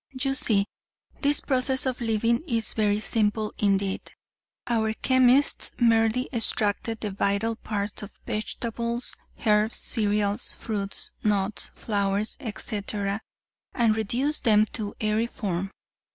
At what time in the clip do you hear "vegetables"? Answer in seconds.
8.25-9.13